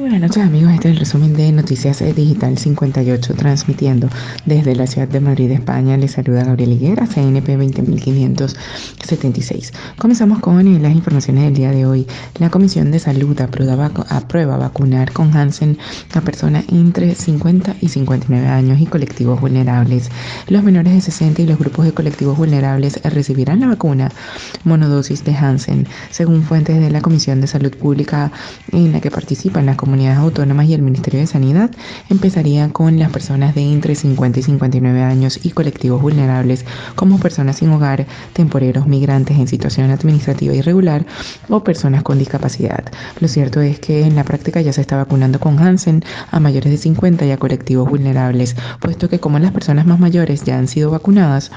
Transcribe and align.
Buenas 0.00 0.20
noches 0.20 0.42
amigos, 0.42 0.72
este 0.72 0.88
es 0.88 0.94
el 0.94 1.00
resumen 1.00 1.34
de 1.34 1.52
Noticias 1.52 2.00
Digital 2.00 2.58
58 2.58 3.34
transmitiendo 3.34 4.08
desde 4.44 4.74
la 4.74 4.86
ciudad 4.86 5.06
de 5.06 5.20
Madrid, 5.20 5.50
España. 5.52 5.96
Les 5.96 6.12
saluda 6.12 6.44
Gabriel 6.44 6.72
Higuera, 6.72 7.06
CNP 7.06 7.56
20576. 7.56 9.72
Comenzamos 9.98 10.40
con 10.40 10.66
eh, 10.66 10.80
las 10.80 10.92
informaciones 10.92 11.44
del 11.44 11.54
día 11.54 11.70
de 11.70 11.86
hoy. 11.86 12.06
La 12.38 12.50
Comisión 12.50 12.90
de 12.90 12.98
Salud 12.98 13.40
aprueba, 13.40 13.90
aprueba 14.08 14.56
vacunar 14.56 15.12
con 15.12 15.36
Hansen 15.36 15.78
a 16.14 16.20
personas 16.22 16.64
entre 16.72 17.14
50 17.14 17.76
y 17.80 17.88
59 17.88 18.48
años 18.48 18.80
y 18.80 18.86
colectivos 18.86 19.40
vulnerables. 19.40 20.10
Los 20.48 20.64
menores 20.64 20.94
de 20.94 21.00
60 21.02 21.42
y 21.42 21.46
los 21.46 21.58
grupos 21.58 21.84
de 21.84 21.92
colectivos 21.92 22.36
vulnerables 22.36 23.00
recibirán 23.04 23.60
la 23.60 23.68
vacuna 23.68 24.10
monodosis 24.64 25.24
de 25.24 25.36
Hansen, 25.36 25.86
según 26.10 26.42
fuentes 26.42 26.80
de 26.80 26.90
la 26.90 27.00
Comisión 27.00 27.40
de 27.40 27.46
Salud 27.46 27.74
Pública 27.76 28.32
en 28.72 28.92
la 28.92 29.00
que 29.00 29.10
participan 29.10 29.66
las 29.66 29.76
comunidades 29.84 30.18
autónomas 30.18 30.66
y 30.66 30.72
el 30.72 30.80
Ministerio 30.80 31.20
de 31.20 31.26
Sanidad 31.26 31.70
empezaría 32.08 32.70
con 32.70 32.98
las 32.98 33.10
personas 33.10 33.54
de 33.54 33.60
entre 33.60 33.94
50 33.94 34.40
y 34.40 34.42
59 34.42 35.02
años 35.02 35.38
y 35.42 35.50
colectivos 35.50 36.00
vulnerables 36.00 36.64
como 36.94 37.20
personas 37.20 37.56
sin 37.56 37.68
hogar, 37.68 38.06
temporeros, 38.32 38.86
migrantes 38.86 39.36
en 39.36 39.46
situación 39.46 39.90
administrativa 39.90 40.54
irregular 40.54 41.04
o 41.50 41.62
personas 41.64 42.02
con 42.02 42.18
discapacidad. 42.18 42.82
Lo 43.20 43.28
cierto 43.28 43.60
es 43.60 43.78
que 43.78 44.06
en 44.06 44.16
la 44.16 44.24
práctica 44.24 44.62
ya 44.62 44.72
se 44.72 44.80
está 44.80 44.96
vacunando 44.96 45.38
con 45.38 45.58
Hansen 45.58 46.02
a 46.30 46.40
mayores 46.40 46.70
de 46.70 46.78
50 46.78 47.26
y 47.26 47.32
a 47.32 47.36
colectivos 47.36 47.86
vulnerables, 47.86 48.56
puesto 48.80 49.10
que 49.10 49.20
como 49.20 49.38
las 49.38 49.52
personas 49.52 49.84
más 49.84 50.00
mayores 50.00 50.44
ya 50.44 50.56
han 50.56 50.66
sido 50.66 50.90
vacunadas, 50.90 51.50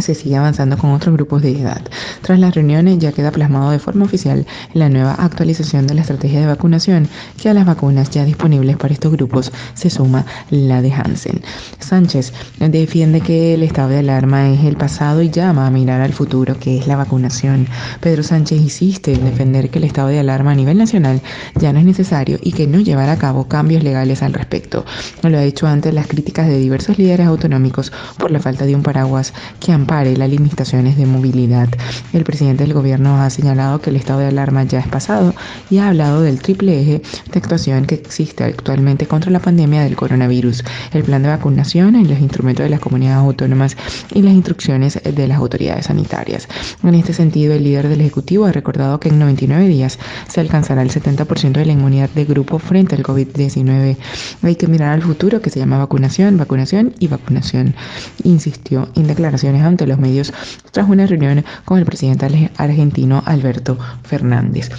se 0.00 0.14
sigue 0.14 0.36
avanzando 0.36 0.76
con 0.78 0.90
otros 0.92 1.14
grupos 1.14 1.42
de 1.42 1.60
edad. 1.60 1.82
Tras 2.22 2.38
las 2.38 2.54
reuniones 2.54 2.98
ya 2.98 3.12
queda 3.12 3.30
plasmado 3.30 3.70
de 3.70 3.78
forma 3.78 4.04
oficial 4.04 4.46
la 4.74 4.88
nueva 4.88 5.14
actualización 5.14 5.86
de 5.86 5.94
la 5.94 6.02
estrategia 6.02 6.40
de 6.40 6.46
vacunación, 6.46 7.08
que 7.40 7.48
a 7.48 7.54
las 7.54 7.66
vacunas 7.66 8.10
ya 8.10 8.24
disponibles 8.24 8.76
para 8.76 8.94
estos 8.94 9.12
grupos 9.12 9.52
se 9.74 9.90
suma 9.90 10.24
la 10.50 10.82
de 10.82 10.92
Hansen. 10.92 11.42
Sánchez 11.80 12.32
defiende 12.58 13.20
que 13.20 13.54
el 13.54 13.62
estado 13.62 13.90
de 13.90 13.98
alarma 13.98 14.50
es 14.50 14.64
el 14.64 14.76
pasado 14.76 15.22
y 15.22 15.30
llama 15.30 15.66
a 15.66 15.70
mirar 15.70 16.00
al 16.00 16.12
futuro, 16.12 16.58
que 16.58 16.78
es 16.78 16.86
la 16.86 16.96
vacunación. 16.96 17.66
Pedro 18.00 18.22
Sánchez 18.22 18.60
insiste 18.60 19.12
en 19.12 19.24
defender 19.24 19.70
que 19.70 19.78
el 19.78 19.84
estado 19.84 20.08
de 20.08 20.18
alarma 20.18 20.52
a 20.52 20.54
nivel 20.54 20.78
nacional 20.78 21.20
ya 21.56 21.72
no 21.72 21.78
es 21.78 21.84
necesario 21.84 22.38
y 22.42 22.52
que 22.52 22.66
no 22.66 22.80
llevará 22.80 23.12
a 23.12 23.18
cabo 23.18 23.48
cambios 23.48 23.82
legales 23.82 24.22
al 24.22 24.32
respecto. 24.32 24.84
Lo 25.22 25.38
ha 25.38 25.44
hecho 25.44 25.66
ante 25.66 25.92
las 25.92 26.06
críticas 26.06 26.48
de 26.48 26.58
diversos 26.58 26.98
líderes 26.98 27.26
autonómicos 27.26 27.92
por 28.18 28.30
la 28.30 28.40
falta 28.40 28.66
de 28.66 28.74
un 28.74 28.82
paraguas 28.82 29.32
que 29.60 29.72
han 29.72 29.85
ampare 29.86 30.16
las 30.16 30.28
limitaciones 30.28 30.96
de 30.96 31.06
movilidad. 31.06 31.68
El 32.12 32.24
presidente 32.24 32.64
del 32.64 32.74
gobierno 32.74 33.22
ha 33.22 33.30
señalado 33.30 33.80
que 33.80 33.90
el 33.90 33.96
estado 33.96 34.18
de 34.18 34.26
alarma 34.26 34.64
ya 34.64 34.80
es 34.80 34.88
pasado 34.88 35.32
y 35.70 35.78
ha 35.78 35.90
hablado 35.90 36.22
del 36.22 36.40
triple 36.40 36.80
eje 36.80 37.02
de 37.30 37.38
actuación 37.38 37.84
que 37.84 37.94
existe 37.94 38.42
actualmente 38.42 39.06
contra 39.06 39.30
la 39.30 39.38
pandemia 39.38 39.84
del 39.84 39.94
coronavirus, 39.94 40.64
el 40.92 41.04
plan 41.04 41.22
de 41.22 41.28
vacunación, 41.28 41.92
los 42.08 42.18
instrumentos 42.18 42.64
de 42.64 42.70
las 42.70 42.80
comunidades 42.80 43.18
autónomas 43.18 43.76
y 44.12 44.22
las 44.22 44.34
instrucciones 44.34 45.00
de 45.04 45.28
las 45.28 45.38
autoridades 45.38 45.86
sanitarias. 45.86 46.48
En 46.82 46.96
este 46.96 47.12
sentido, 47.12 47.54
el 47.54 47.62
líder 47.62 47.88
del 47.88 48.00
Ejecutivo 48.00 48.46
ha 48.46 48.52
recordado 48.52 48.98
que 48.98 49.10
en 49.10 49.20
99 49.20 49.68
días 49.68 50.00
se 50.26 50.40
alcanzará 50.40 50.82
el 50.82 50.90
70% 50.90 51.52
de 51.52 51.64
la 51.64 51.72
inmunidad 51.72 52.10
de 52.10 52.24
grupo 52.24 52.58
frente 52.58 52.96
al 52.96 53.04
COVID-19. 53.04 53.96
Hay 54.42 54.56
que 54.56 54.66
mirar 54.66 54.94
al 54.94 55.02
futuro 55.02 55.40
que 55.40 55.50
se 55.50 55.60
llama 55.60 55.78
vacunación, 55.78 56.38
vacunación 56.38 56.92
y 56.98 57.06
vacunación, 57.06 57.76
insistió 58.24 58.88
en 58.96 59.06
declaraciones 59.06 59.62
ante 59.76 59.86
los 59.86 59.98
medios 59.98 60.32
tras 60.70 60.88
una 60.88 61.06
reunión 61.06 61.44
con 61.66 61.78
el 61.78 61.84
presidente 61.84 62.50
argentino 62.56 63.22
Alberto 63.26 63.76
Fernández. 64.04 64.70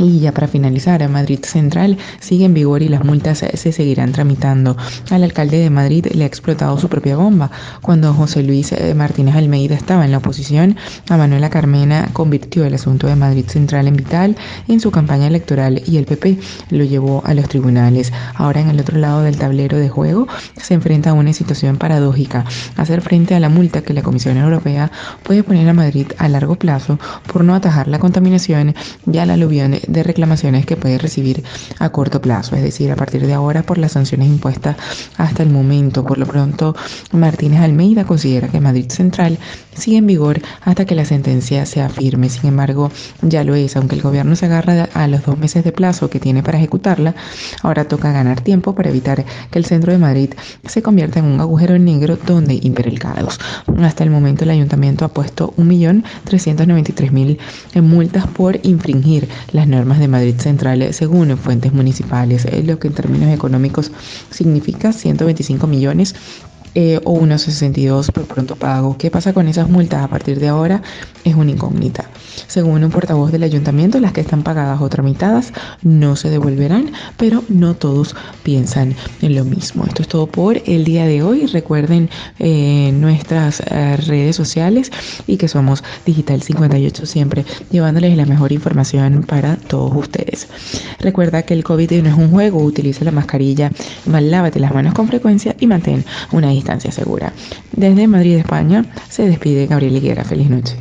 Y 0.00 0.18
ya 0.18 0.32
para 0.32 0.48
finalizar, 0.48 1.08
Madrid 1.08 1.38
Central 1.44 1.98
sigue 2.18 2.46
en 2.46 2.54
vigor 2.54 2.82
y 2.82 2.88
las 2.88 3.04
multas 3.04 3.38
se 3.38 3.72
seguirán 3.72 4.10
tramitando. 4.10 4.76
Al 5.10 5.22
alcalde 5.22 5.58
de 5.58 5.70
Madrid 5.70 6.06
le 6.12 6.24
ha 6.24 6.26
explotado 6.26 6.76
su 6.78 6.88
propia 6.88 7.16
bomba. 7.16 7.50
Cuando 7.80 8.12
José 8.12 8.42
Luis 8.42 8.72
eh, 8.72 8.94
Martínez 8.94 9.36
Almeida 9.36 9.76
estaba 9.76 10.04
en 10.04 10.10
la 10.10 10.18
oposición, 10.18 10.76
a 11.08 11.16
Manuela 11.16 11.48
Carmena 11.48 12.08
convirtió 12.12 12.64
el 12.64 12.74
asunto 12.74 13.06
de 13.06 13.14
Madrid 13.14 13.44
Central 13.46 13.86
en 13.86 13.96
vital 13.96 14.36
en 14.66 14.80
su 14.80 14.90
campaña 14.90 15.28
electoral 15.28 15.82
y 15.86 15.96
el 15.96 16.06
PP 16.06 16.38
lo 16.70 16.84
llevó 16.84 17.22
a 17.24 17.34
los 17.34 17.48
tribunales. 17.48 18.12
Ahora 18.34 18.60
en 18.60 18.70
el 18.70 18.80
otro 18.80 18.98
lado 18.98 19.22
del 19.22 19.36
tablero 19.36 19.78
de 19.78 19.88
juego 19.88 20.26
se 20.60 20.74
enfrenta 20.74 21.10
a 21.10 21.14
una 21.14 21.32
situación 21.32 21.76
paradójica, 21.76 22.44
hacer 22.76 23.00
frente 23.00 23.34
a 23.34 23.40
la 23.40 23.48
multa 23.48 23.82
que 23.82 23.94
la 23.94 24.02
Comisión 24.02 24.38
Europea 24.38 24.90
puede 25.22 25.44
poner 25.44 25.68
a 25.68 25.72
Madrid 25.72 26.08
a 26.18 26.28
largo 26.28 26.56
plazo 26.56 26.98
por 27.32 27.44
no 27.44 27.54
atajar 27.54 27.86
la 27.86 27.98
contaminación 27.98 28.74
y 29.10 29.18
al 29.18 29.30
aluvión 29.30 29.73
de 29.86 30.02
reclamaciones 30.02 30.66
que 30.66 30.76
puede 30.76 30.98
recibir 30.98 31.42
a 31.78 31.90
corto 31.90 32.20
plazo, 32.20 32.56
es 32.56 32.62
decir, 32.62 32.90
a 32.90 32.96
partir 32.96 33.26
de 33.26 33.34
ahora 33.34 33.62
por 33.62 33.78
las 33.78 33.92
sanciones 33.92 34.28
impuestas 34.28 34.76
hasta 35.16 35.42
el 35.42 35.50
momento. 35.50 36.04
Por 36.04 36.18
lo 36.18 36.26
pronto, 36.26 36.74
Martínez 37.12 37.60
Almeida 37.60 38.04
considera 38.04 38.48
que 38.48 38.60
Madrid 38.60 38.90
Central 38.90 39.38
sigue 39.76 39.98
en 39.98 40.06
vigor 40.06 40.40
hasta 40.62 40.84
que 40.84 40.94
la 40.94 41.04
sentencia 41.04 41.66
sea 41.66 41.88
firme. 41.88 42.28
Sin 42.28 42.46
embargo, 42.46 42.90
ya 43.22 43.44
lo 43.44 43.54
es, 43.54 43.76
aunque 43.76 43.96
el 43.96 44.02
gobierno 44.02 44.36
se 44.36 44.46
agarra 44.46 44.88
a 44.94 45.08
los 45.08 45.24
dos 45.24 45.38
meses 45.38 45.64
de 45.64 45.72
plazo 45.72 46.10
que 46.10 46.20
tiene 46.20 46.42
para 46.42 46.58
ejecutarla, 46.58 47.14
ahora 47.62 47.86
toca 47.86 48.12
ganar 48.12 48.40
tiempo 48.40 48.74
para 48.74 48.90
evitar 48.90 49.24
que 49.50 49.58
el 49.58 49.64
centro 49.64 49.92
de 49.92 49.98
Madrid 49.98 50.30
se 50.66 50.82
convierta 50.82 51.18
en 51.18 51.26
un 51.26 51.40
agujero 51.40 51.78
negro 51.78 52.18
donde 52.26 52.58
impere 52.62 52.90
el 52.90 52.98
caos. 52.98 53.38
Hasta 53.82 54.04
el 54.04 54.10
momento 54.10 54.44
el 54.44 54.50
ayuntamiento 54.50 55.04
ha 55.04 55.08
puesto 55.08 55.54
1.393.000 55.56 57.38
en 57.74 57.84
multas 57.88 58.26
por 58.26 58.58
infringir 58.62 59.28
las 59.52 59.66
normas 59.66 59.98
de 59.98 60.08
Madrid 60.08 60.36
Central 60.38 60.92
según 60.92 61.36
fuentes 61.36 61.72
municipales, 61.72 62.46
lo 62.64 62.78
que 62.78 62.88
en 62.88 62.94
términos 62.94 63.32
económicos 63.32 63.90
significa 64.30 64.92
125 64.92 65.66
millones 65.66 66.14
eh, 66.74 67.00
o 67.04 67.12
unos 67.12 67.42
62 67.42 68.10
por 68.10 68.26
pronto 68.26 68.56
pago. 68.56 68.96
¿Qué 68.98 69.10
pasa 69.10 69.32
con 69.32 69.48
esas 69.48 69.68
multas 69.68 70.02
a 70.02 70.08
partir 70.08 70.40
de 70.40 70.48
ahora? 70.48 70.82
Es 71.24 71.34
una 71.34 71.50
incógnita. 71.50 72.13
Según 72.46 72.84
un 72.84 72.90
portavoz 72.90 73.32
del 73.32 73.42
ayuntamiento, 73.42 74.00
las 74.00 74.12
que 74.12 74.20
están 74.20 74.42
pagadas 74.42 74.80
o 74.80 74.88
tramitadas 74.88 75.52
no 75.82 76.16
se 76.16 76.30
devolverán, 76.30 76.92
pero 77.16 77.42
no 77.48 77.74
todos 77.74 78.14
piensan 78.42 78.94
en 79.22 79.34
lo 79.34 79.44
mismo. 79.44 79.84
Esto 79.84 80.02
es 80.02 80.08
todo 80.08 80.26
por 80.26 80.60
el 80.66 80.84
día 80.84 81.06
de 81.06 81.22
hoy. 81.22 81.46
Recuerden 81.46 82.10
eh, 82.38 82.92
nuestras 82.92 83.60
eh, 83.60 83.96
redes 83.96 84.36
sociales 84.36 84.90
y 85.26 85.36
que 85.36 85.48
somos 85.48 85.82
Digital 86.06 86.42
58 86.42 87.06
siempre 87.06 87.44
llevándoles 87.70 88.16
la 88.16 88.26
mejor 88.26 88.52
información 88.52 89.24
para 89.26 89.56
todos 89.56 89.94
ustedes. 89.94 90.48
Recuerda 91.00 91.42
que 91.42 91.54
el 91.54 91.64
COVID 91.64 92.02
no 92.02 92.08
es 92.08 92.16
un 92.16 92.30
juego, 92.30 92.62
utiliza 92.62 93.04
la 93.04 93.10
mascarilla, 93.10 93.70
lávate 94.06 94.60
las 94.60 94.72
manos 94.72 94.94
con 94.94 95.08
frecuencia 95.08 95.54
y 95.60 95.66
mantén 95.66 96.04
una 96.32 96.50
distancia 96.50 96.90
segura. 96.90 97.32
Desde 97.72 98.06
Madrid, 98.06 98.36
España, 98.36 98.84
se 99.08 99.28
despide 99.28 99.66
Gabriel 99.66 99.96
Higuera. 99.96 100.24
Feliz 100.24 100.50
noche. 100.50 100.76